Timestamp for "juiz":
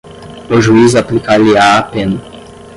0.59-0.95